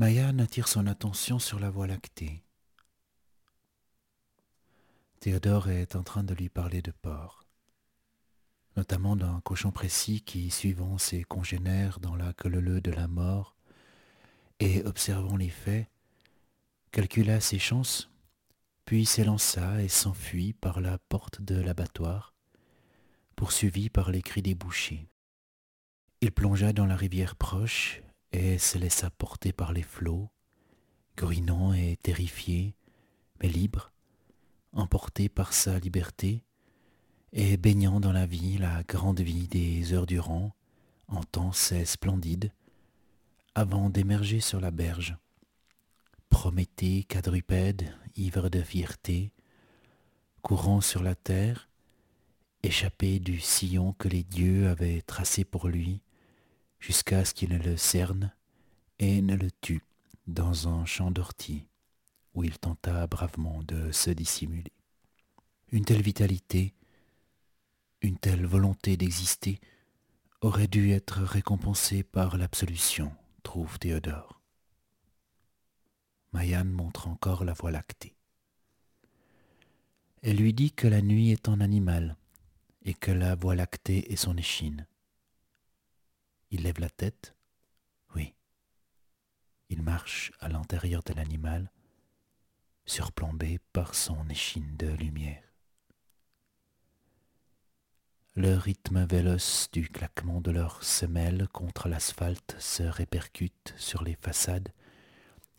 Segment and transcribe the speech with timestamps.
[0.00, 2.42] Mayan attire son attention sur la voie lactée.
[5.20, 7.44] Théodore est en train de lui parler de porc,
[8.78, 12.48] notamment d'un cochon précis qui, suivant ses congénères dans la queue
[12.80, 13.54] de la mort
[14.58, 15.86] et observant les faits,
[16.92, 18.10] calcula ses chances,
[18.86, 22.34] puis s'élança et s'enfuit par la porte de l'abattoir,
[23.36, 25.10] poursuivi par les cris des bouchers.
[26.22, 28.00] Il plongea dans la rivière proche
[28.32, 30.28] et se laissa porter par les flots,
[31.16, 32.74] gruinant et terrifié,
[33.42, 33.92] mais libre,
[34.72, 36.42] emporté par sa liberté,
[37.32, 40.54] et baignant dans la vie, la grande vie des heures durant,
[41.08, 42.52] en temps c'est splendide,
[43.54, 45.16] avant d'émerger sur la berge?
[46.28, 49.32] Prométhée quadrupède, ivre de fierté,
[50.42, 51.68] courant sur la terre,
[52.62, 56.02] échappé du sillon que les dieux avaient tracé pour lui,
[56.80, 58.32] jusqu'à ce qu'il ne le cerne
[58.98, 59.84] et ne le tue
[60.26, 61.66] dans un champ d'ortie
[62.34, 64.72] où il tenta bravement de se dissimuler.
[65.72, 66.74] Une telle vitalité,
[68.02, 69.60] une telle volonté d'exister
[70.40, 74.40] aurait dû être récompensée par l'absolution, trouve Théodore.
[76.32, 78.14] Mayan montre encore la voie lactée.
[80.22, 82.16] Elle lui dit que la nuit est un animal
[82.84, 84.86] et que la voie lactée est son échine.
[86.50, 87.34] Il lève la tête.
[88.16, 88.34] Oui.
[89.68, 91.70] Il marche à l'intérieur de l'animal,
[92.86, 95.44] surplombé par son échine de lumière.
[98.34, 104.72] Le rythme véloce du claquement de leurs semelles contre l'asphalte se répercute sur les façades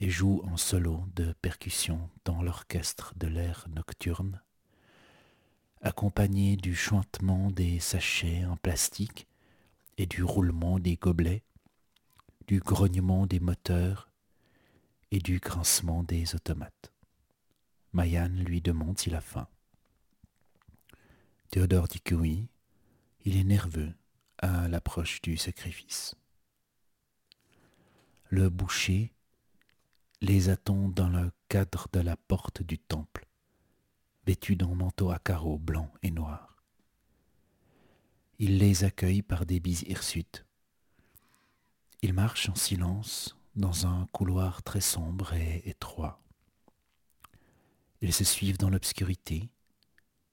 [0.00, 4.42] et joue en solo de percussion dans l'orchestre de l'air nocturne,
[5.82, 9.28] accompagné du chuintement des sachets en plastique
[9.98, 11.44] et du roulement des gobelets,
[12.46, 14.10] du grognement des moteurs
[15.10, 16.92] et du grincement des automates.
[17.92, 19.46] Mayan lui demande s'il a faim.
[21.50, 22.48] Théodore dit que oui,
[23.24, 23.92] il est nerveux
[24.38, 26.16] à l'approche du sacrifice.
[28.28, 29.12] Le boucher
[30.20, 33.26] les attend dans le cadre de la porte du temple,
[34.26, 36.53] vêtu d'un manteau à carreaux blancs et noirs.
[38.40, 40.44] Il les accueille par des bises hirsutes.
[42.02, 46.20] Ils marchent en silence dans un couloir très sombre et étroit.
[48.00, 49.48] Ils se suivent dans l'obscurité,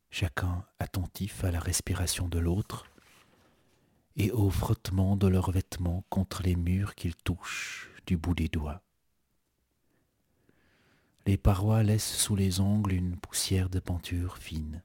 [0.10, 2.86] chacun attentif à la respiration de l'autre
[4.16, 8.82] et au frottement de leurs vêtements contre les murs qu'ils touchent du bout des doigts.
[11.28, 14.82] Les parois laissent sous les ongles une poussière de peinture fine.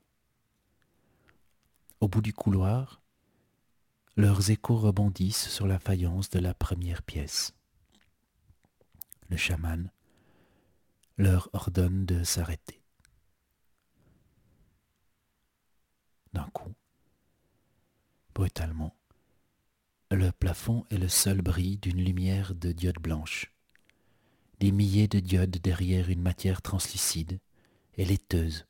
[2.01, 3.01] Au bout du couloir,
[4.17, 7.55] leurs échos rebondissent sur la faïence de la première pièce.
[9.29, 9.91] Le chaman
[11.19, 12.83] leur ordonne de s'arrêter.
[16.33, 16.75] D'un coup,
[18.35, 18.97] brutalement,
[20.11, 23.53] le plafond est le seul bris d'une lumière de diode blanche.
[24.61, 27.39] Des milliers de diodes derrière une matière translucide
[27.99, 28.67] et laiteuse,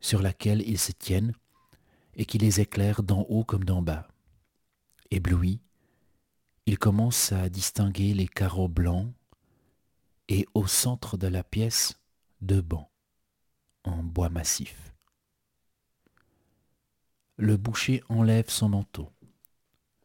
[0.00, 1.32] sur laquelle ils se tiennent
[2.16, 4.08] et qui les éclaire d'en haut comme d'en bas.
[5.10, 5.60] Ébloui,
[6.66, 9.10] il commence à distinguer les carreaux blancs
[10.28, 11.98] et au centre de la pièce
[12.42, 12.90] deux bancs
[13.84, 14.92] en bois massif.
[17.38, 19.10] Le boucher enlève son manteau,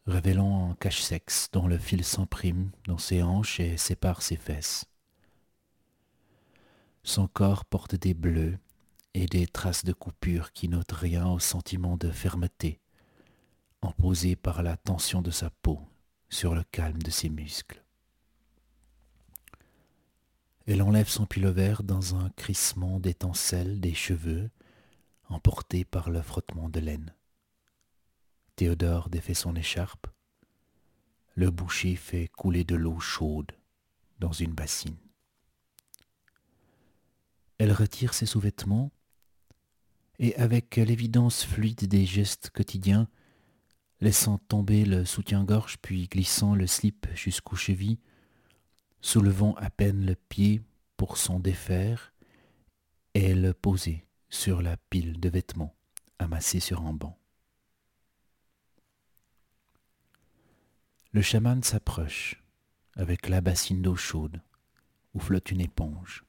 [0.05, 4.85] révélant un cache-sexe dont le fil s'imprime dans ses hanches et sépare ses fesses.
[7.03, 8.57] Son corps porte des bleus
[9.13, 12.79] et des traces de coupure qui notent rien au sentiment de fermeté
[13.85, 15.79] imposé par la tension de sa peau
[16.29, 17.83] sur le calme de ses muscles.
[20.65, 24.49] Elle enlève son vert dans un crissement d'étincelles des cheveux,
[25.27, 27.13] emporté par le frottement de laine.
[28.55, 30.07] Théodore défait son écharpe.
[31.35, 33.51] Le boucher fait couler de l'eau chaude
[34.19, 34.97] dans une bassine.
[37.57, 38.91] Elle retire ses sous-vêtements
[40.19, 43.09] et avec l'évidence fluide des gestes quotidiens,
[44.03, 47.99] laissant tomber le soutien-gorge puis glissant le slip jusqu'aux chevilles,
[48.99, 50.61] soulevant à peine le pied
[50.97, 52.11] pour s'en défaire
[53.13, 55.73] et le poser sur la pile de vêtements
[56.19, 57.17] amassés sur un banc.
[61.13, 62.43] Le chaman s'approche
[62.95, 64.41] avec la bassine d'eau chaude
[65.13, 66.25] où flotte une éponge.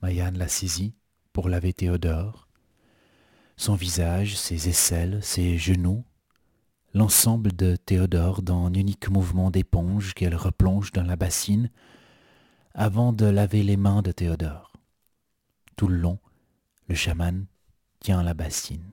[0.00, 0.94] Mayan la saisit
[1.32, 2.47] pour laver Théodore
[3.58, 6.04] son visage, ses aisselles, ses genoux,
[6.94, 11.68] l'ensemble de Théodore dans un unique mouvement d'éponge qu'elle replonge dans la bassine
[12.72, 14.72] avant de laver les mains de Théodore.
[15.76, 16.20] Tout le long,
[16.86, 17.46] le chaman
[17.98, 18.92] tient la bassine.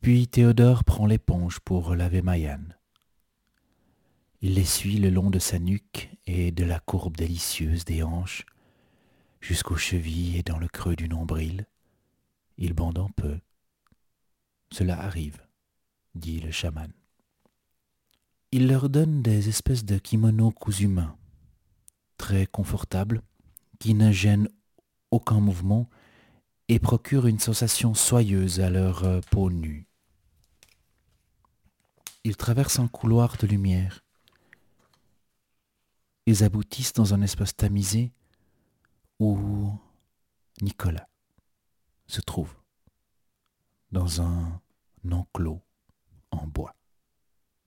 [0.00, 2.64] Puis Théodore prend l'éponge pour laver Mayan.
[4.40, 8.46] Il l'essuie le long de sa nuque et de la courbe délicieuse des hanches
[9.42, 11.66] jusqu'aux chevilles et dans le creux du nombril.
[12.56, 13.38] Il bande un peu.
[14.70, 15.46] Cela arrive,
[16.14, 16.92] dit le chaman.
[18.52, 21.16] Il leur donne des espèces de kimonos cousus main,
[22.18, 23.22] très confortables,
[23.80, 24.48] qui ne gênent
[25.10, 25.88] aucun mouvement
[26.68, 29.86] et procurent une sensation soyeuse à leur euh, peau nue.
[32.22, 34.04] Ils traversent un couloir de lumière.
[36.26, 38.12] Ils aboutissent dans un espace tamisé
[39.18, 39.70] où
[40.62, 41.08] Nicolas
[42.06, 42.54] se trouve
[43.92, 44.60] dans un
[45.10, 45.62] enclos
[46.30, 46.74] en bois.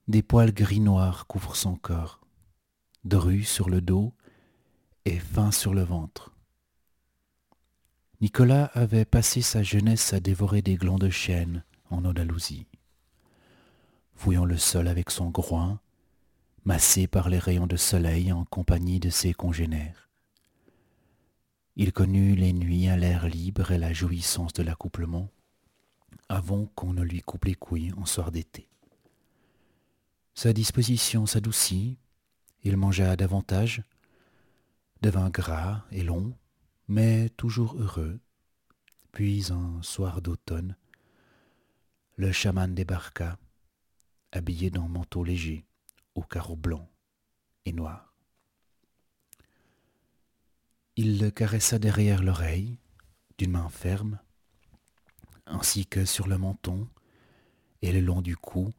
[0.08, 2.20] Des poils gris-noirs couvrent son corps,
[3.04, 4.14] drus sur le dos
[5.04, 6.34] et fins sur le ventre.
[8.20, 12.66] Nicolas avait passé sa jeunesse à dévorer des glands de chêne en Andalousie,
[14.16, 15.80] fouillant le sol avec son groin,
[16.64, 20.07] massé par les rayons de soleil en compagnie de ses congénères.
[21.80, 25.30] Il connut les nuits à l'air libre et la jouissance de l'accouplement,
[26.28, 28.68] avant qu'on ne lui coupe les couilles en soir d'été.
[30.34, 31.96] Sa disposition s'adoucit,
[32.64, 33.84] il mangea davantage,
[35.02, 36.36] devint gras et long,
[36.88, 38.18] mais toujours heureux.
[39.12, 40.74] Puis un soir d'automne,
[42.16, 43.38] le chaman débarqua,
[44.32, 45.64] habillé d'un manteau léger,
[46.16, 46.88] aux carreaux blancs
[47.66, 48.07] et noirs.
[51.00, 52.76] Il le caressa derrière l'oreille,
[53.38, 54.18] d'une main ferme,
[55.46, 56.88] ainsi que sur le menton
[57.82, 58.74] et le long du cou,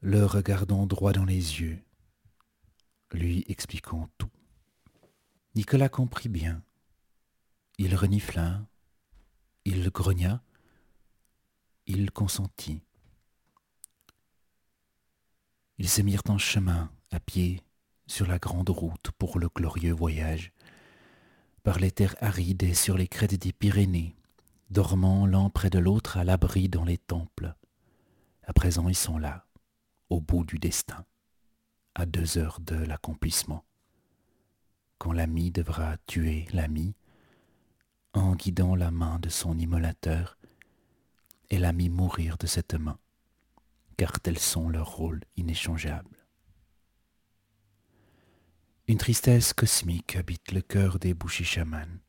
[0.00, 1.82] le regardant droit dans les yeux,
[3.12, 4.30] lui expliquant tout.
[5.54, 6.62] Nicolas comprit bien.
[7.76, 8.66] Il renifla,
[9.66, 10.42] il grogna,
[11.84, 12.80] il consentit.
[15.76, 17.60] Ils se mirent en chemin, à pied,
[18.06, 20.52] sur la grande route pour le glorieux voyage,
[21.68, 24.16] par les terres arides et sur les crêtes des Pyrénées,
[24.70, 27.54] dormant l'un près de l'autre à l'abri dans les temples.
[28.44, 29.44] À présent ils sont là,
[30.08, 31.04] au bout du destin,
[31.94, 33.66] à deux heures de l'accomplissement,
[34.96, 36.94] quand l'ami devra tuer l'ami,
[38.14, 40.38] en guidant la main de son immolateur,
[41.50, 42.98] et l'ami mourir de cette main,
[43.98, 46.17] car tels sont leurs rôles inéchangeables.
[48.88, 52.00] Une tristesse cosmique habite le cœur des bouchers chamans.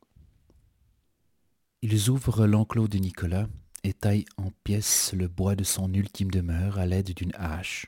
[1.82, 3.48] Ils ouvrent l'enclos de Nicolas
[3.84, 7.84] et taillent en pièces le bois de son ultime demeure à l'aide d'une hache.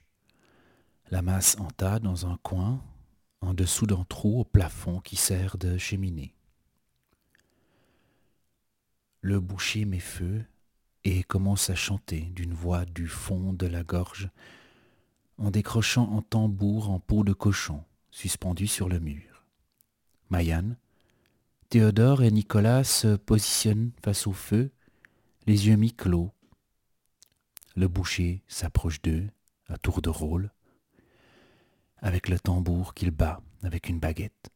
[1.10, 2.84] La masse en tas dans un coin,
[3.40, 6.34] en dessous d'un trou au plafond qui sert de cheminée.
[9.22, 10.44] Le boucher met feu
[11.04, 14.28] et commence à chanter d'une voix du fond de la gorge
[15.38, 17.82] en décrochant un tambour en peau de cochon
[18.12, 19.44] suspendu sur le mur.
[20.30, 20.76] Mayan,
[21.68, 24.70] Théodore et Nicolas se positionnent face au feu,
[25.46, 26.30] les yeux mi-clos.
[27.74, 29.26] Le boucher s'approche d'eux
[29.68, 30.52] à tour de rôle,
[31.96, 34.50] avec le tambour qu'il bat avec une baguette.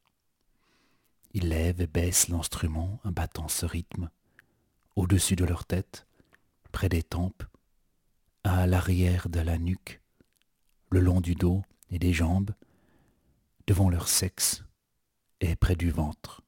[1.33, 4.11] Il lève et baisse l'instrument en battant ce rythme,
[4.95, 6.07] au-dessus de leur tête,
[6.73, 7.45] près des tempes,
[8.45, 10.01] à l'arrière de la nuque,
[10.91, 12.53] le long du dos et des jambes,
[13.67, 14.65] devant leur sexe
[15.41, 16.43] et près du ventre.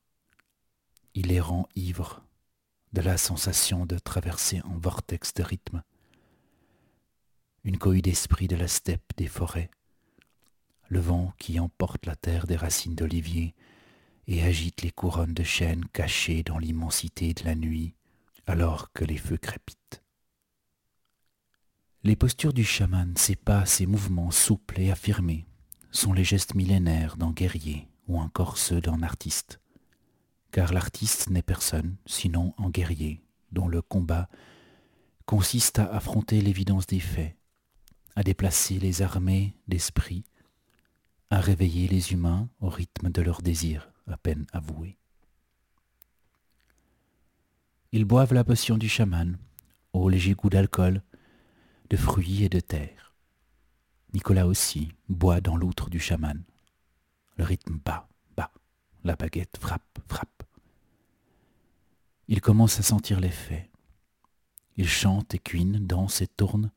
[1.14, 2.22] Il les rend ivres
[2.92, 5.82] de la sensation de traverser un vortex de rythme,
[7.64, 9.70] une cohue d'esprit de la steppe des forêts,
[10.88, 13.54] le vent qui emporte la terre des racines d'olivier
[14.26, 17.94] et agite les couronnes de chênes cachées dans l'immensité de la nuit
[18.46, 20.02] alors que les feux crépitent.
[22.04, 25.47] Les postures du chaman, ses pas, ses mouvements souples et affirmés,
[25.98, 29.60] sont les gestes millénaires d'un guerrier ou encore ceux d'un artiste.
[30.52, 34.28] Car l'artiste n'est personne sinon un guerrier dont le combat
[35.26, 37.36] consiste à affronter l'évidence des faits,
[38.14, 40.24] à déplacer les armées d'esprit,
[41.30, 44.96] à réveiller les humains au rythme de leurs désirs à peine avoués.
[47.90, 49.36] Ils boivent la potion du chaman,
[49.92, 51.02] au léger goût d'alcool,
[51.90, 53.07] de fruits et de terre.
[54.14, 56.42] Nicolas aussi boit dans l'outre du chaman.
[57.36, 58.52] Le rythme bat, bat.
[59.04, 60.42] La baguette frappe, frappe.
[62.26, 63.70] Il commence à sentir l'effet.
[64.76, 66.70] Il chante et cuine, danse et tourne,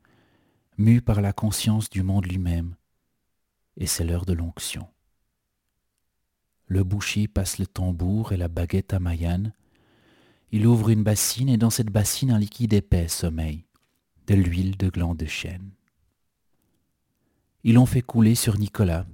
[0.77, 2.75] mu par la conscience du monde lui-même,
[3.77, 4.87] et c'est l'heure de l'onction.
[6.67, 9.53] Le boucher passe le tambour et la baguette à Mayanne.
[10.51, 13.65] Il ouvre une bassine et dans cette bassine un liquide épais sommeille,
[14.27, 15.71] de l'huile de gland de chêne.
[17.63, 19.05] Ils l'ont fait couler sur Nicolas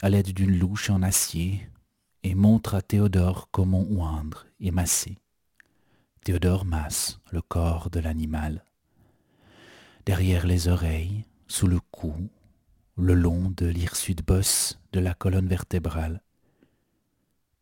[0.00, 1.68] à l'aide d'une louche en acier
[2.22, 5.18] et montre à Théodore comment oindre et masser.
[6.24, 8.64] Théodore masse le corps de l'animal.
[10.06, 12.14] Derrière les oreilles, sous le cou,
[12.96, 16.22] le long de l'hirsute-bosse de la colonne vertébrale.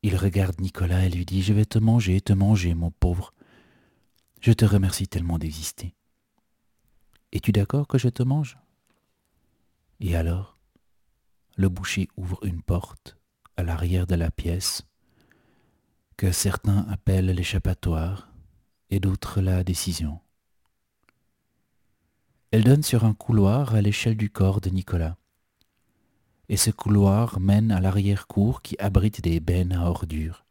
[0.05, 3.35] Il regarde Nicolas et lui dit Je vais te manger, te manger, mon pauvre.
[4.41, 5.93] Je te remercie tellement d'exister.
[7.33, 8.57] Es-tu d'accord que je te mange?
[10.01, 10.59] Et alors
[11.57, 13.19] Le boucher ouvre une porte
[13.57, 14.83] à l'arrière de la pièce
[16.17, 18.29] que certains appellent l'échappatoire
[18.91, 20.21] et d'autres la décision.
[22.51, 25.17] Elle donne sur un couloir à l'échelle du corps de Nicolas.
[26.49, 30.45] Et ce couloir mène à l'arrière-cour qui abrite des bennes à ordures.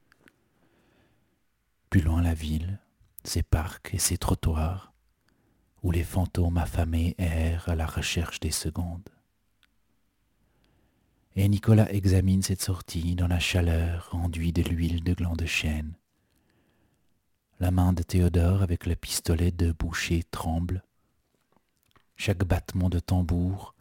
[1.89, 2.79] Plus loin la ville,
[3.23, 4.93] ses parcs et ses trottoirs,
[5.83, 9.09] où les fantômes affamés errent à la recherche des secondes.
[11.41, 15.93] Et Nicolas examine cette sortie dans la chaleur enduite de l'huile de gland de chêne.
[17.61, 20.83] La main de Théodore avec le pistolet de boucher tremble.
[22.17, 23.73] Chaque battement de tambour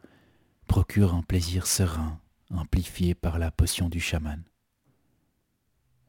[0.69, 2.21] procure un plaisir serein,
[2.55, 4.45] amplifié par la potion du chaman.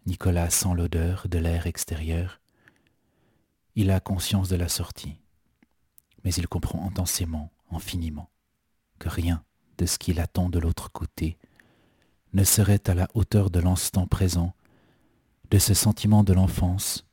[0.05, 2.41] Nicolas sent l'odeur de l'air extérieur.
[3.73, 5.19] Il a conscience de la sortie,
[6.23, 8.29] mais il comprend intensément, infiniment,
[8.99, 9.43] que rien
[9.79, 11.37] de ce qu'il attend de l'autre côté
[12.33, 14.53] ne serait à la hauteur de l'instant présent,
[15.49, 17.07] de ce sentiment de l'enfance,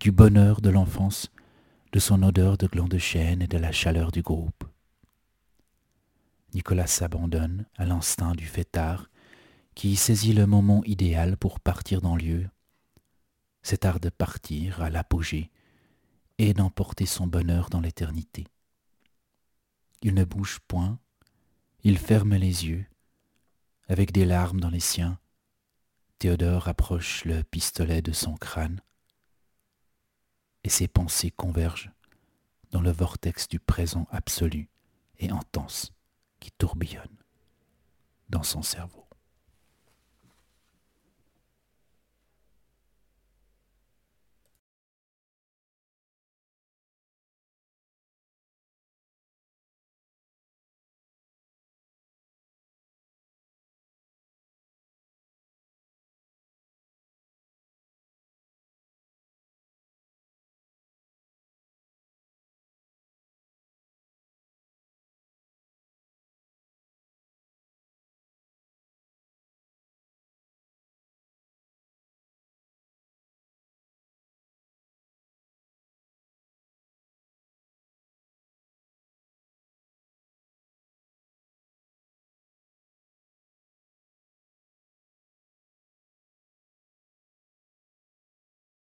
[0.00, 1.30] du bonheur de l'enfance,
[1.92, 4.64] de son odeur de gland de chêne et de la chaleur du groupe.
[6.54, 9.10] Nicolas s'abandonne à l'instinct du fêtard
[9.74, 12.48] qui saisit le moment idéal pour partir dans lieu,
[13.62, 15.50] cet art de partir à l'apogée
[16.38, 18.46] et d'emporter son bonheur dans l'éternité.
[20.00, 20.98] Il ne bouge point,
[21.84, 22.86] il ferme les yeux,
[23.88, 25.18] avec des larmes dans les siens.
[26.18, 28.80] Théodore approche le pistolet de son crâne
[30.64, 31.90] et ses pensées convergent
[32.72, 34.68] dans le vortex du présent absolu
[35.18, 35.92] et intense
[36.40, 37.16] qui tourbillonne
[38.28, 39.07] dans son cerveau.